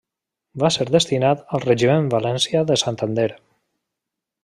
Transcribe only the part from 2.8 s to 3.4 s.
Santander.